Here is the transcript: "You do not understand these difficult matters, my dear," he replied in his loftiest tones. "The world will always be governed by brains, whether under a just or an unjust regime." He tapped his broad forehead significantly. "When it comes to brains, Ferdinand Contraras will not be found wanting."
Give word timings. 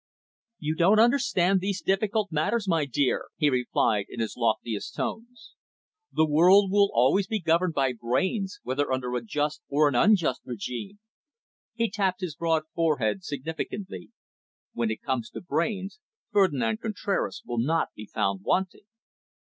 "You 0.57 0.75
do 0.75 0.89
not 0.89 0.97
understand 0.97 1.59
these 1.61 1.79
difficult 1.79 2.31
matters, 2.31 2.67
my 2.67 2.85
dear," 2.85 3.27
he 3.37 3.51
replied 3.51 4.07
in 4.09 4.19
his 4.19 4.35
loftiest 4.35 4.95
tones. 4.95 5.53
"The 6.11 6.25
world 6.25 6.71
will 6.71 6.89
always 6.91 7.27
be 7.27 7.39
governed 7.39 7.75
by 7.75 7.93
brains, 7.93 8.59
whether 8.63 8.91
under 8.91 9.13
a 9.15 9.21
just 9.23 9.61
or 9.69 9.87
an 9.87 9.93
unjust 9.93 10.41
regime." 10.43 10.97
He 11.75 11.87
tapped 11.91 12.21
his 12.21 12.35
broad 12.35 12.63
forehead 12.73 13.23
significantly. 13.23 14.09
"When 14.73 14.89
it 14.89 15.03
comes 15.03 15.29
to 15.29 15.41
brains, 15.41 15.99
Ferdinand 16.31 16.81
Contraras 16.81 17.43
will 17.45 17.59
not 17.59 17.89
be 17.95 18.07
found 18.07 18.41
wanting." 18.41 18.85